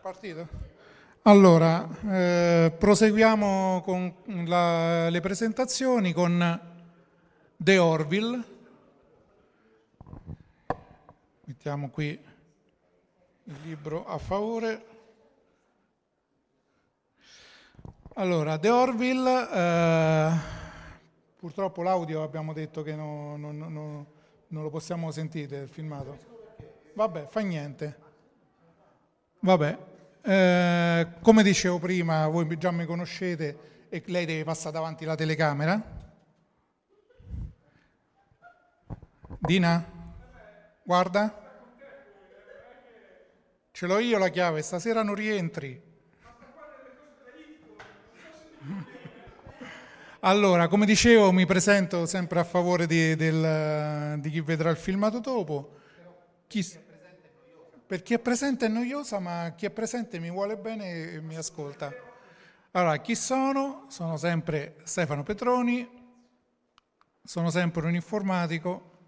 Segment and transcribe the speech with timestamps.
[0.00, 0.48] Partito?
[1.22, 4.14] Allora, eh, proseguiamo con
[4.46, 6.58] la- le presentazioni con
[7.56, 8.44] The Orville.
[11.44, 12.08] Mettiamo qui
[13.44, 14.84] il libro a favore.
[18.14, 20.30] Allora, The Orville, eh,
[21.36, 24.06] purtroppo l'audio abbiamo detto che no- no- no-
[24.48, 26.16] non lo possiamo sentire, il filmato.
[26.94, 28.08] Vabbè, fa niente.
[29.40, 29.78] Vabbè,
[30.22, 35.98] eh, come dicevo prima, voi già mi conoscete e lei deve passare davanti la telecamera.
[39.38, 39.84] Dina,
[40.82, 41.34] guarda.
[43.72, 45.88] Ce l'ho io la chiave, stasera non rientri.
[50.20, 55.18] Allora, come dicevo, mi presento sempre a favore di, del- di chi vedrà il filmato
[55.18, 55.76] dopo.
[56.46, 56.62] Chi,
[57.90, 61.34] per chi è presente è noiosa, ma chi è presente mi vuole bene e mi
[61.34, 61.92] ascolta.
[62.70, 63.86] Allora, chi sono?
[63.88, 65.90] Sono sempre Stefano Petroni,
[67.20, 68.98] sono sempre un informatico,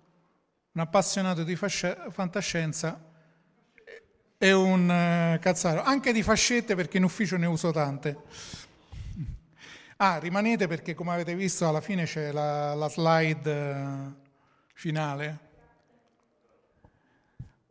[0.72, 3.00] un appassionato di fasce- fantascienza
[4.36, 8.18] e un eh, cazzaro, anche di fascette perché in ufficio ne uso tante.
[9.98, 14.12] Ah, rimanete perché come avete visto alla fine c'è la, la slide eh,
[14.74, 15.50] finale.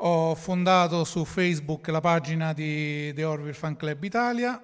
[0.03, 4.59] Ho fondato su Facebook la pagina di The Orville Fan Club Italia.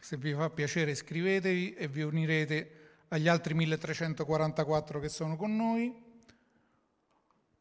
[0.00, 2.70] Se vi fa piacere iscrivetevi e vi unirete
[3.08, 5.94] agli altri 1344 che sono con noi.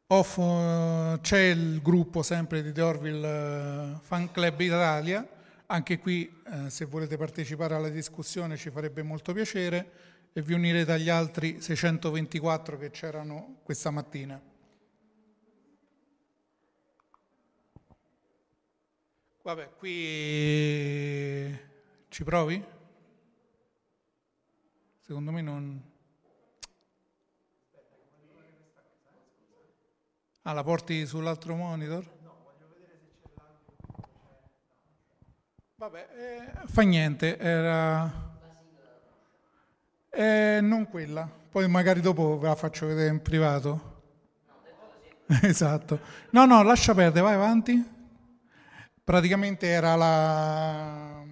[0.08, 5.28] Ho fo- c'è il gruppo sempre di The Orville eh, Fan Club Italia.
[5.68, 9.92] Anche qui, eh, se volete partecipare alla discussione, ci farebbe molto piacere
[10.34, 14.42] e vi unirete agli altri 624 che c'erano questa mattina.
[19.46, 21.56] Vabbè, qui
[22.10, 22.66] Ci provi?
[25.02, 25.84] Secondo me non...
[30.42, 32.04] Ah, la porti sull'altro monitor?
[35.76, 38.40] Vabbè, eh, fa niente, era...
[40.10, 44.02] Eh, non quella, poi magari dopo ve la faccio vedere in privato.
[45.44, 46.00] esatto.
[46.32, 47.94] No, no, lascia perdere, vai avanti.
[49.06, 51.24] Praticamente era la-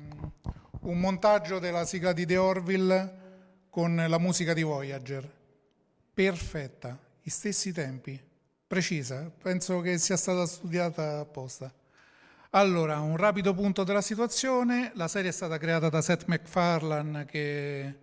[0.82, 3.22] un montaggio della sigla di The Orville
[3.72, 5.28] con la musica di Voyager.
[6.14, 8.22] Perfetta, gli stessi tempi,
[8.68, 11.74] precisa, penso che sia stata studiata apposta.
[12.52, 17.96] Allora, un rapido punto della situazione, la serie è stata creata da Seth MacFarlane che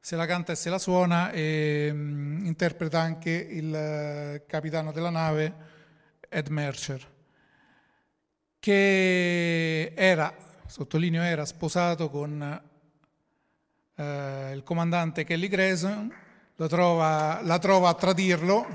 [0.00, 5.08] se la canta e se la suona e mm, interpreta anche il eh, capitano della
[5.08, 5.54] nave
[6.28, 7.12] Ed Mercer
[8.64, 10.34] che era,
[10.64, 12.40] sottolineo era, sposato con
[13.94, 16.10] eh, il comandante Kelly Grayson,
[16.66, 18.66] trova- la trova a tradirlo.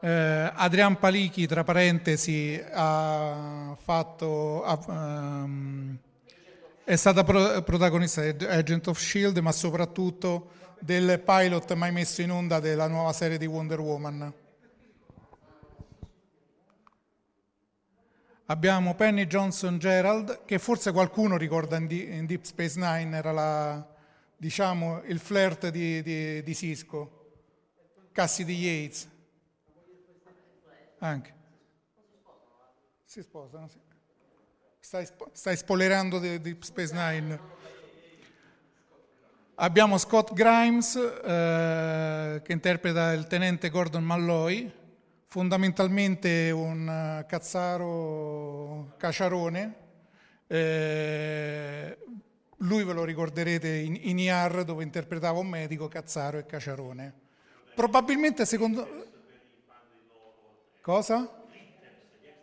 [0.00, 2.58] Eh, Adrian Palichi, tra parentesi,
[3.76, 5.98] fatto, ha, ehm,
[6.82, 12.30] è stata pro- protagonista di Agent of Shield, ma soprattutto del pilot mai messo in
[12.30, 14.32] onda della nuova serie di Wonder Woman.
[18.48, 23.32] Abbiamo Penny Johnson Gerald, che forse qualcuno ricorda in, Di- in Deep Space Nine, era
[23.32, 23.84] la,
[24.36, 27.32] diciamo, il flirt di, di, di Cisco,
[28.12, 29.08] Cassidy Yates.
[30.98, 31.34] Anche.
[33.04, 33.80] Si sposano, sì.
[34.78, 37.40] Stai, spo- stai spoilerando di Deep Space Nine.
[39.56, 44.72] Abbiamo Scott Grimes eh, che interpreta il tenente Gordon Malloy,
[45.36, 49.74] fondamentalmente un eh, cazzaro caciarone.
[50.46, 51.98] Eh,
[52.60, 57.12] lui ve lo ricorderete in, in IAR dove interpretava un medico cazzaro e caciarone.
[57.74, 59.04] Probabilmente secondo...
[60.80, 61.42] Cosa?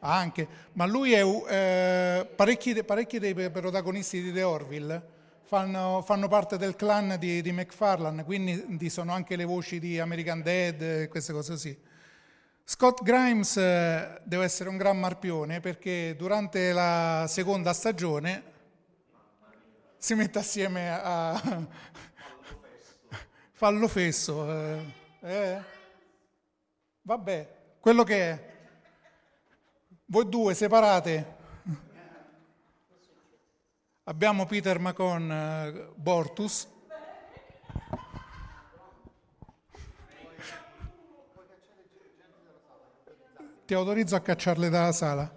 [0.02, 5.04] Anche, ma lui è eh, parecchi, parecchi dei protagonisti di The Orville
[5.46, 10.44] fanno, fanno parte del clan di, di McFarlane, quindi sono anche le voci di American
[10.44, 11.92] Dead e queste cose così.
[12.66, 18.52] Scott Grimes eh, deve essere un gran marpione perché durante la seconda stagione
[19.98, 21.40] si mette assieme a
[23.52, 24.50] fallo fesso.
[24.50, 25.02] eh.
[25.22, 25.62] Eh.
[27.02, 27.50] Vabbè,
[27.80, 28.52] quello che è.
[30.06, 31.36] Voi due separate.
[34.06, 36.68] Abbiamo Peter Macon eh, Bortus.
[43.74, 45.34] Ti autorizzo a cacciarle dalla sala.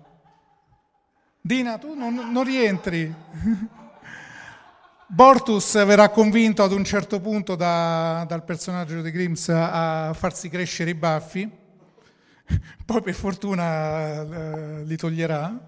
[1.40, 3.10] Dina, tu non, non rientri.
[5.08, 10.90] Bortus verrà convinto ad un certo punto da- dal personaggio di Grims a farsi crescere
[10.90, 11.50] i baffi,
[12.84, 15.58] poi per fortuna eh, li toglierà,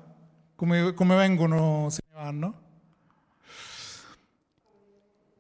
[0.55, 2.61] come, come vengono se ne vanno.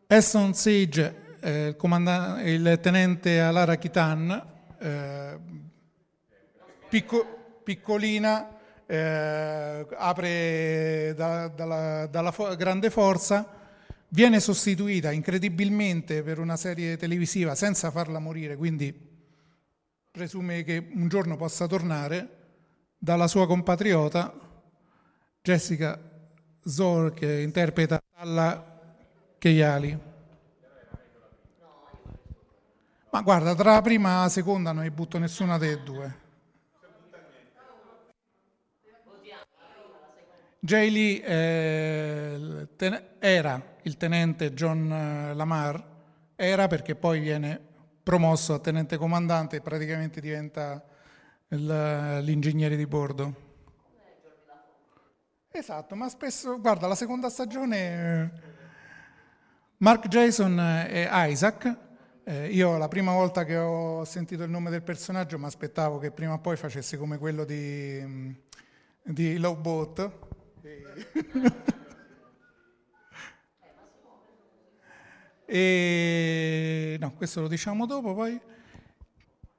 [0.06, 4.46] Aston Sage, eh, il, il tenente Alara Kitan,
[4.78, 5.66] eh,
[6.88, 8.56] picco- piccolina,
[8.86, 13.46] eh, apre da- dalla, dalla fo- grande forza,
[14.08, 19.06] viene sostituita incredibilmente per una serie televisiva senza farla morire, quindi
[20.10, 22.36] presume che un giorno possa tornare
[22.98, 24.32] dalla sua compatriota
[25.42, 25.98] Jessica
[26.64, 28.80] Zor che interpreta Talla
[29.38, 30.06] Keyali.
[33.10, 36.26] Ma guarda, tra la prima e la seconda non mi butto nessuna delle due.
[40.60, 45.84] Jay Lee eh, ten- era il tenente John eh, Lamar,
[46.34, 47.60] era perché poi viene
[48.02, 50.84] promosso a tenente comandante e praticamente diventa
[51.48, 53.46] il- l'ingegnere di bordo.
[55.50, 58.56] Esatto, ma spesso, guarda, la seconda stagione
[59.78, 61.76] Mark Jason e Isaac,
[62.24, 66.10] eh, io la prima volta che ho sentito il nome del personaggio mi aspettavo che
[66.10, 68.34] prima o poi facesse come quello di,
[69.02, 70.26] di Lowboat.
[75.50, 78.38] E no, questo lo diciamo dopo poi.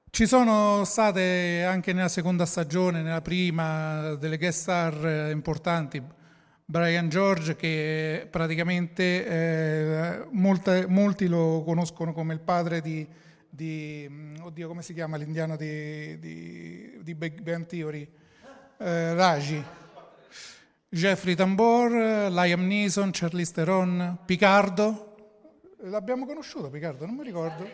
[0.08, 6.00] Ci sono state anche nella seconda stagione, nella prima, delle guest star importanti.
[6.64, 13.04] Brian George, che praticamente eh, molte- molti lo conoscono come il padre di,
[13.48, 18.08] di- mm, oddio, come si chiama l'indiano di, di, di Big Bang Theory?
[18.78, 19.64] Eh, Raji.
[20.92, 21.92] Jeffrey Tambor,
[22.32, 25.14] Liam Neeson, Charlize Theron, Picardo.
[25.82, 27.64] L'abbiamo conosciuto Picardo, non mi ricordo.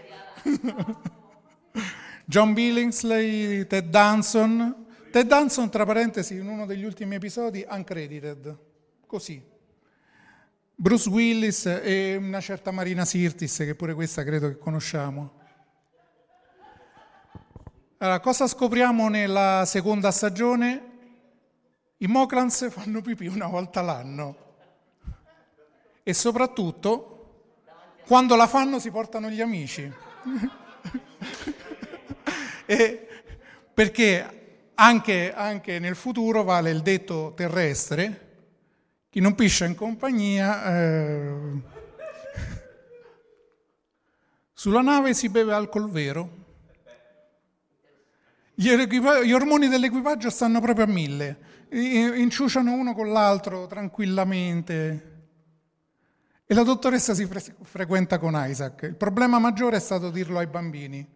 [2.27, 4.85] John Billingsley, Ted Danson.
[5.11, 8.59] Ted Danson, tra parentesi, in uno degli ultimi episodi, uncredited.
[9.07, 9.43] Così.
[10.75, 15.33] Bruce Willis e una certa Marina Sirtis, che pure questa credo che conosciamo.
[17.97, 20.96] Allora, cosa scopriamo nella seconda stagione?
[21.99, 24.45] I Moclans fanno pipì una volta l'anno
[26.03, 27.13] e soprattutto
[28.07, 29.91] quando la fanno si portano gli amici.
[33.73, 38.35] perché anche, anche, nel futuro vale il detto terrestre,
[39.09, 41.35] chi non piscia in compagnia, eh,
[44.53, 46.45] sulla nave si beve alcol vero.
[48.55, 55.15] Gli, gli ormoni dell'equipaggio stanno proprio a mille inciuciano uno con l'altro tranquillamente.
[56.47, 58.83] E la dottoressa si fre- frequenta con Isaac.
[58.83, 61.07] Il problema maggiore è stato dirlo ai bambini,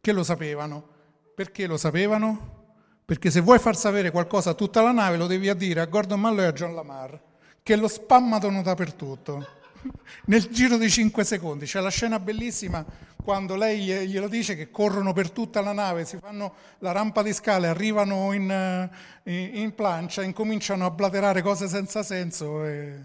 [0.00, 0.88] che lo sapevano.
[1.34, 2.58] Perché lo sapevano?
[3.04, 6.20] Perché se vuoi far sapere qualcosa a tutta la nave lo devi dire a Gordon
[6.20, 7.20] Malloy e a John Lamar,
[7.62, 9.58] che lo spammano dappertutto.
[10.26, 12.84] Nel giro di 5 secondi c'è la scena bellissima
[13.22, 17.32] quando lei glielo dice che corrono per tutta la nave, si fanno la rampa di
[17.32, 18.90] scale, arrivano in,
[19.24, 22.64] in, in plancia, incominciano a blaterare cose senza senso.
[22.64, 23.04] E...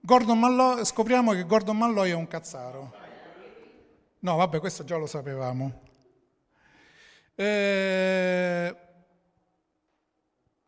[0.00, 2.94] Malloy, scopriamo che Gordon Malloy è un cazzaro.
[4.20, 5.82] No, vabbè, questo già lo sapevamo.
[7.34, 8.76] Eh,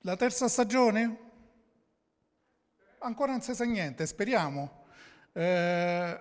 [0.00, 1.18] la terza stagione?
[3.00, 4.84] Ancora non si sa niente, speriamo.
[5.32, 6.20] Eh,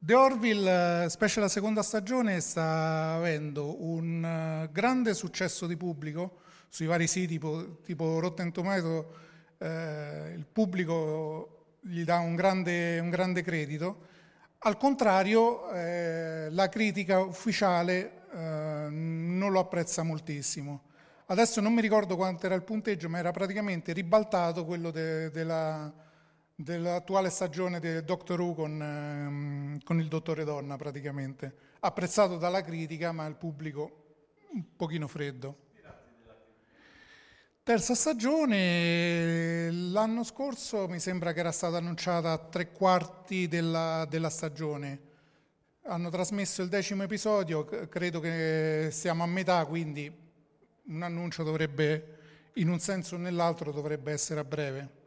[0.00, 6.38] The Orville, eh, specie la seconda stagione, sta avendo un eh, grande successo di pubblico
[6.68, 9.12] sui vari siti tipo, tipo Rotten Tomato,
[9.58, 14.06] eh, il pubblico gli dà un grande, un grande credito.
[14.58, 20.82] Al contrario, eh, la critica ufficiale eh, non lo apprezza moltissimo.
[21.26, 25.92] Adesso non mi ricordo quanto era il punteggio, ma era praticamente ribaltato quello de, della
[26.60, 33.12] dell'attuale stagione di Doctor Who con, ehm, con, il Dottore Donna praticamente, apprezzato dalla critica
[33.12, 34.06] ma il pubblico
[34.50, 35.66] un pochino freddo.
[37.62, 44.30] Terza stagione, l'anno scorso mi sembra che era stata annunciata a tre quarti della, della
[44.30, 45.00] stagione,
[45.82, 50.10] hanno trasmesso il decimo episodio, credo che siamo a metà, quindi
[50.86, 52.16] un annuncio dovrebbe,
[52.54, 54.97] in un senso o nell'altro, dovrebbe essere a breve.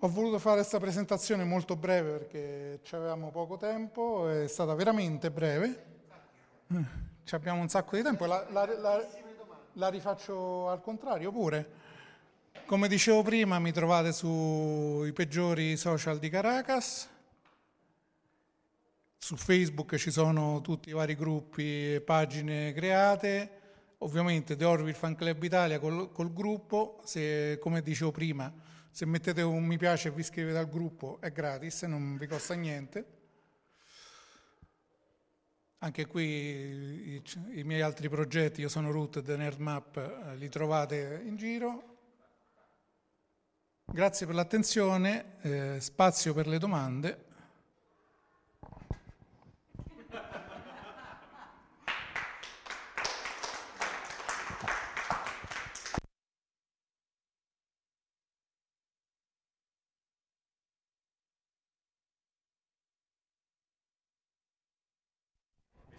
[0.00, 5.86] Ho voluto fare questa presentazione molto breve perché avevamo poco tempo, è stata veramente breve.
[7.24, 9.08] Ci abbiamo un sacco di tempo, la, la, la,
[9.72, 11.70] la rifaccio al contrario pure.
[12.64, 17.08] Come dicevo prima, mi trovate sui peggiori social di Caracas.
[19.16, 23.50] Su Facebook ci sono tutti i vari gruppi e pagine create.
[23.98, 29.42] Ovviamente The Orville Fan Club Italia col, col gruppo, se, come dicevo prima, se mettete
[29.42, 33.16] un mi piace e vi iscrivete al gruppo è gratis, non vi costa niente.
[35.78, 37.22] Anche qui i,
[37.54, 41.96] i miei altri progetti, io sono Root The Nerd Map, eh, li trovate in giro.
[43.84, 47.27] Grazie per l'attenzione, eh, spazio per le domande.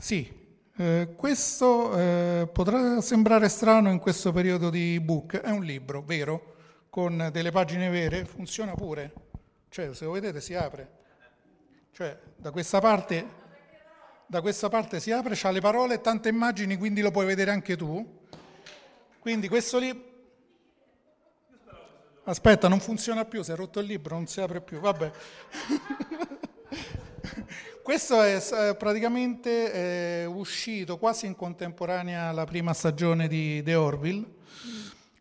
[0.02, 0.32] Sì,
[0.78, 6.56] eh, questo eh, potrà sembrare strano in questo periodo di book, è un libro vero,
[6.90, 9.14] con delle pagine vere, funziona pure,
[9.68, 10.90] cioè se lo vedete si apre,
[11.92, 13.28] cioè da questa parte,
[14.26, 17.52] da questa parte si apre, ha le parole e tante immagini, quindi lo puoi vedere
[17.52, 18.22] anche tu.
[19.20, 20.08] Quindi questo libro...
[22.24, 25.12] Aspetta, non funziona più, si è rotto il libro, non si apre più, vabbè.
[27.84, 34.26] Questo è eh, praticamente è uscito quasi in contemporanea alla prima stagione di The Orville.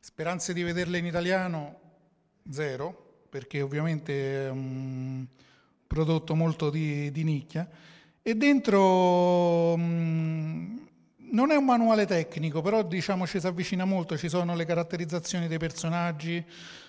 [0.01, 1.81] Speranze di vederle in italiano
[2.51, 5.27] zero, perché ovviamente è un
[5.87, 7.69] prodotto molto di, di nicchia.
[8.23, 10.77] E dentro mh, mm,
[11.31, 15.47] non è un manuale tecnico, però diciamo ci si avvicina molto, ci sono le caratterizzazioni
[15.47, 16.45] dei personaggi,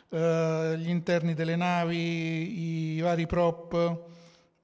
[0.10, 4.18] eh, gli interni delle navi, i vari prop.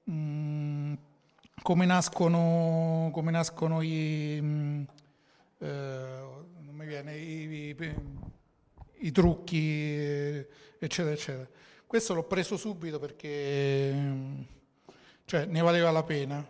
[0.06, 0.94] Mh, mm,
[1.62, 4.82] come nascono, come nascono i, mm,
[5.58, 6.24] eh,
[6.86, 7.94] viene, i, i-
[9.00, 9.94] i trucchi,
[10.78, 11.48] eccetera, eccetera.
[11.86, 14.44] Questo l'ho preso subito perché
[15.24, 16.46] cioè, ne valeva la pena.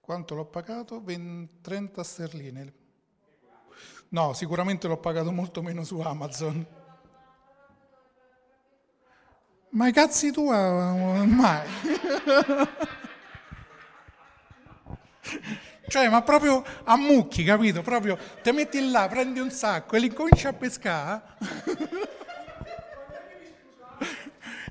[0.00, 1.02] Quanto l'ho pagato?
[1.02, 2.72] 20 30 sterline.
[4.10, 6.66] No, sicuramente l'ho pagato molto meno su Amazon.
[9.74, 11.66] Ma i cazzi tua, mai.
[15.88, 17.80] Cioè, ma proprio a mucchi, capito?
[17.80, 21.22] Proprio ti metti là, prendi un sacco e li cominci a pescare.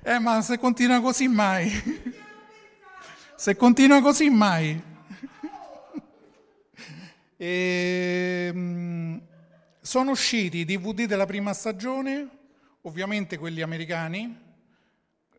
[0.04, 1.70] Eh, ma se continua così mai.
[3.36, 4.82] Se continua così mai.
[7.38, 9.18] E, mm,
[9.80, 12.28] sono usciti i DVD della prima stagione,
[12.82, 14.51] ovviamente quelli americani,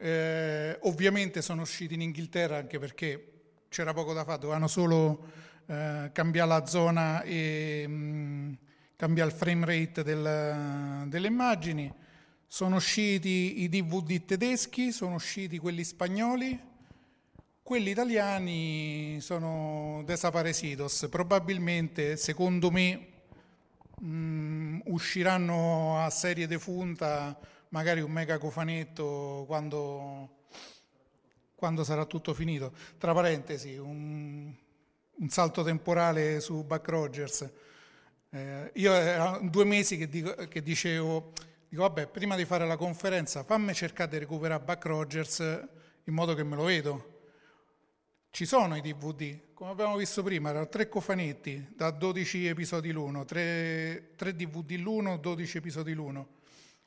[0.02, 3.28] eh, ovviamente sono usciti in Inghilterra anche perché
[3.68, 5.30] c'era poco da fare, dovevano solo
[5.66, 8.58] eh, cambiare la zona e mh,
[8.96, 11.92] cambiare il frame rate del- delle immagini.
[12.48, 16.60] Sono usciti i DVD tedeschi, sono usciti quelli spagnoli,
[17.62, 21.06] quelli italiani sono desaparecidos.
[21.08, 23.06] Probabilmente, secondo me,
[24.00, 27.38] mh, usciranno a serie defunta
[27.72, 30.28] magari un mega cofanetto quando,
[31.54, 32.72] quando sarà tutto finito.
[32.98, 34.52] Tra parentesi, un,
[35.10, 37.50] un salto temporale su Buck Rogers.
[38.30, 41.32] Eh, io erano due mesi che, dico- che dicevo,
[41.68, 45.38] dico vabbè, prima di fare la conferenza fammi cercare di recuperare Buck Rogers
[46.04, 47.10] in modo che me lo vedo.
[48.30, 53.26] Ci sono i DVD, come abbiamo visto prima, erano tre cofanetti da 12 episodi l'uno,
[53.26, 56.40] tre, tre DVD l'uno, 12 episodi l'uno.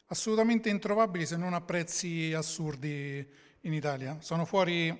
[0.07, 3.27] Assolutamente introvabili se non a prezzi assurdi
[3.61, 4.17] in Italia.
[4.19, 4.95] Sono fuori,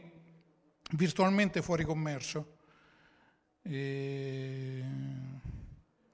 [0.94, 2.58] virtualmente fuori commercio.
[3.62, 4.84] E...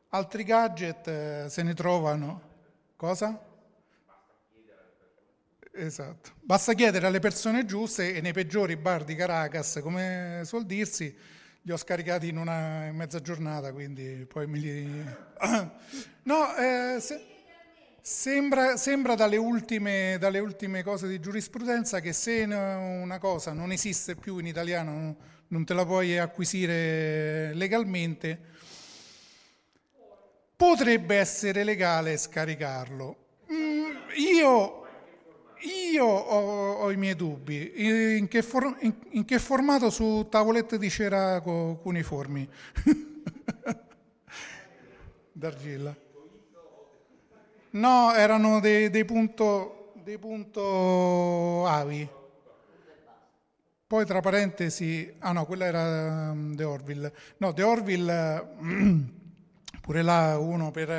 [0.10, 2.50] Altri gadget eh, se ne trovano.
[2.98, 3.50] Cosa?
[5.74, 6.32] Esatto.
[6.42, 11.18] Basta chiedere alle persone giuste e nei peggiori bar di Caracas, come suol dirsi,
[11.62, 15.06] li ho scaricati in una mezza giornata, quindi poi mi li...
[16.24, 17.31] No, eh, se-
[18.02, 24.16] sembra, sembra dalle, ultime, dalle ultime cose di giurisprudenza che se una cosa non esiste
[24.16, 25.16] più in italiano,
[25.48, 28.40] non te la puoi acquisire legalmente,
[30.56, 33.16] potrebbe essere legale scaricarlo.
[33.52, 34.80] Mm, io
[35.94, 38.18] io ho, ho i miei dubbi.
[38.18, 42.50] In che, for- in- in che formato su tavolette di cera cuneiformi?
[45.34, 45.96] D'argilla.
[47.74, 52.06] No, erano dei, dei punto, dei punto avi.
[53.88, 57.14] Poi tra parentesi, ah no, quella era um, The Orville.
[57.38, 58.56] No, The Orville,
[59.82, 60.90] pure là uno per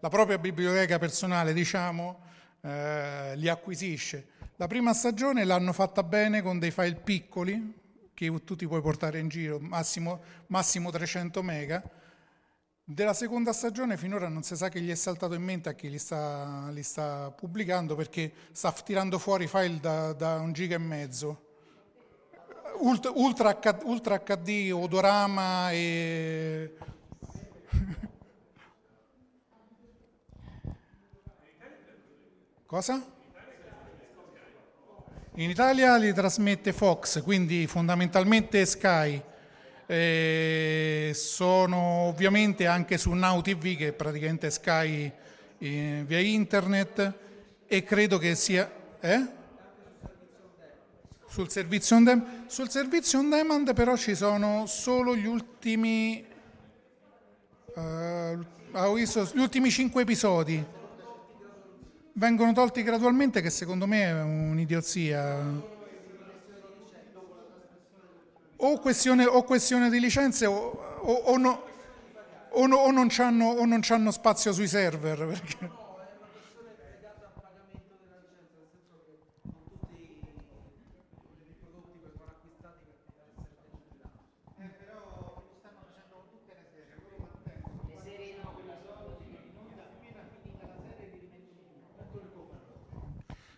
[0.00, 2.20] la propria biblioteca personale, diciamo,
[2.62, 4.28] eh, li acquisisce.
[4.56, 7.74] La prima stagione l'hanno fatta bene con dei file piccoli
[8.14, 11.82] che tu ti puoi portare in giro, massimo, massimo 300 mega.
[12.88, 15.90] Della seconda stagione finora non si sa che gli è saltato in mente a chi
[15.90, 20.78] li sta, li sta pubblicando perché sta tirando fuori file da, da un giga e
[20.78, 21.46] mezzo.
[22.78, 26.76] Ultra, Ultra Ultra HD, odorama e...
[32.66, 33.04] Cosa?
[35.34, 39.20] In Italia li trasmette Fox, quindi fondamentalmente Sky.
[39.86, 41.76] Eh, sono
[42.08, 45.12] ovviamente anche su Now TV, che è praticamente Sky
[45.58, 47.12] eh, via internet,
[47.66, 48.70] e credo che sia...
[49.00, 49.34] Eh?
[51.28, 56.24] Sul servizio, on demand, sul servizio on demand però ci sono solo gli ultimi...
[57.74, 60.64] ho visto gli ultimi cinque episodi
[62.16, 65.74] vengono tolti gradualmente, che secondo me è un'idiozia.
[68.58, 70.54] O questione, o questione di licenze o,
[71.00, 71.62] o- o no-
[72.52, 75.26] o no- o non c'hanno, o non c'hanno spazio sui server.
[75.26, 75.70] Perché...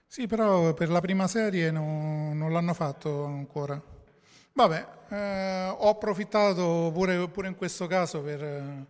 [0.06, 3.80] Sì, però per la prima serie no- non l'hanno fatto ancora.
[4.58, 8.86] Vabbè, eh, ho approfittato pure, pure in questo caso per,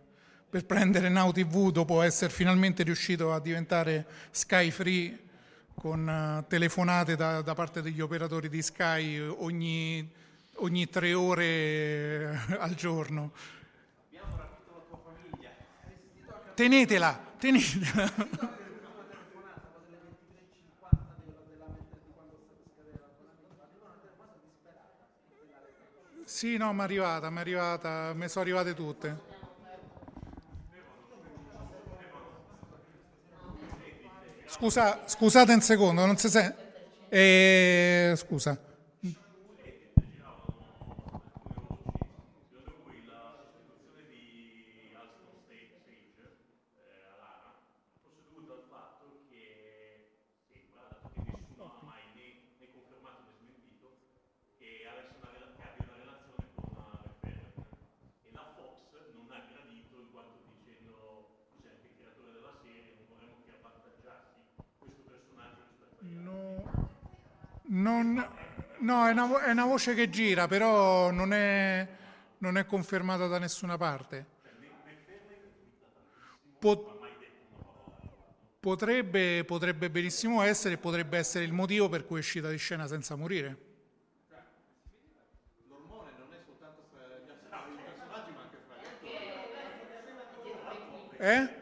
[0.49, 5.19] per prendere Now TV dopo essere finalmente riuscito a diventare Sky Free
[5.75, 10.11] con eh, telefonate da, da parte degli operatori di Sky ogni,
[10.55, 13.31] ogni tre ore eh, al giorno.
[16.55, 18.57] tenetela, tenetela.
[26.29, 29.17] Sì, no, mi è arrivata, mi è arrivata, mi sono arrivate tutte.
[34.45, 36.57] Scusa, scusate un secondo, non si sente.
[37.09, 38.57] Eh, scusa.
[66.01, 66.63] No,
[67.69, 68.27] non-
[68.79, 71.87] no, è una, è una voce che gira, però non è,
[72.39, 74.37] non è confermata da nessuna parte.
[76.59, 76.99] Po-
[78.59, 83.15] potrebbe, potrebbe benissimo essere, potrebbe essere il motivo per cui è uscita di scena senza
[83.15, 83.67] morire.
[91.21, 91.58] Eh?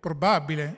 [0.00, 0.76] Probabile.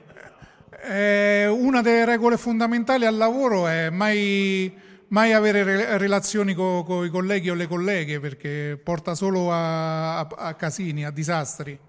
[0.81, 7.09] Eh, una delle regole fondamentali al lavoro è mai, mai avere re- relazioni con i
[7.09, 11.79] colleghi o le colleghe perché porta solo a, a- a casini, a disastri.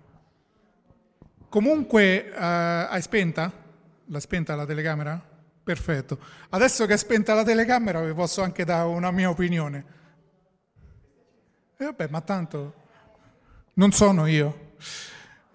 [1.49, 3.51] Comunque, eh, hai spenta?
[4.07, 5.21] L'ha spenta la telecamera?
[5.65, 6.19] Perfetto.
[6.51, 9.85] Adesso che è spenta la telecamera vi posso anche dare una mia opinione.
[11.77, 12.75] E vabbè, ma tanto
[13.75, 14.73] non sono io.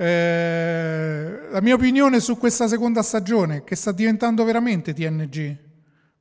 [0.01, 5.57] Eh, la mia opinione su questa seconda stagione che sta diventando veramente TNG,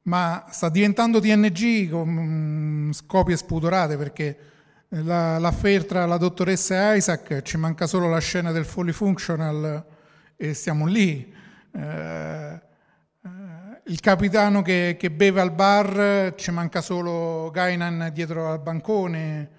[0.02, 4.36] ma sta diventando TNG con mm, scopie spudorate perché
[4.88, 9.84] la, l'affair tra la dottoressa e Isaac ci manca solo la scena del fully functional
[10.34, 11.32] e stiamo lì.
[11.72, 12.60] Eh, eh,
[13.84, 19.50] il capitano che, che beve al bar, ci manca solo Gainan dietro al bancone.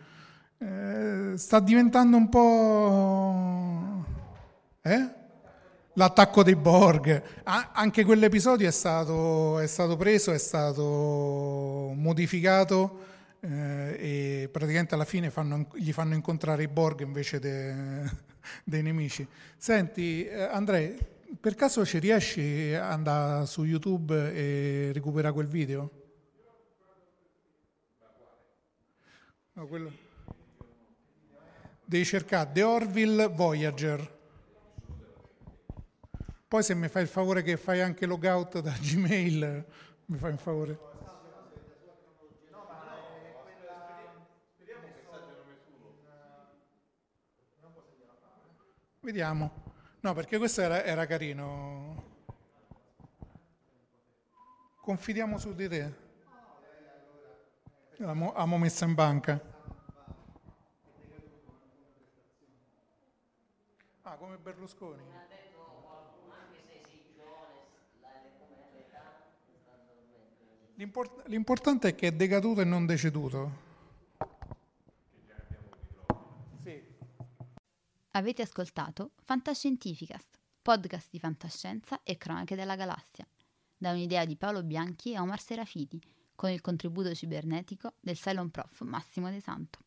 [0.58, 2.99] Eh, sta diventando un po'...
[4.82, 5.10] Eh?
[5.94, 7.22] L'attacco dei Borg.
[7.44, 13.08] Anche quell'episodio è stato, è stato preso, è stato modificato
[13.42, 18.10] eh, e praticamente alla fine fanno- gli fanno incontrare i Borg invece de-
[18.64, 19.28] dei nemici.
[19.58, 20.94] Senti, eh, Andrea,
[21.40, 25.92] per caso ci riesci ad andare su YouTube e recuperare quel video?
[29.54, 30.08] No, quello...
[31.84, 34.19] Devi cercare The Orville Voyager.
[36.50, 39.66] Poi se mi fai il favore che fai anche logout da Gmail,
[40.06, 40.80] mi fai un favore.
[49.02, 49.52] Vediamo.
[50.00, 52.04] No, perché questo era, era carino.
[54.82, 55.94] Confidiamo su di te.
[58.00, 59.40] Amo messa in banca.
[64.02, 65.04] Ah, come Berlusconi.
[70.80, 73.68] L'import- l'importante è che è decaduto e non deceduto.
[78.12, 83.28] Avete ascoltato Fantascientificast, podcast di fantascienza e cronache della galassia,
[83.76, 86.02] da un'idea di Paolo Bianchi e Omar Serafiti,
[86.34, 89.80] con il contributo cibernetico del Cylon Prof Massimo De Santo.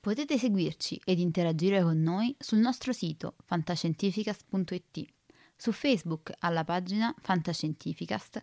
[0.00, 5.12] Potete seguirci ed interagire con noi sul nostro sito fantascientificast.it,
[5.56, 8.42] su Facebook alla pagina Fantascientificast,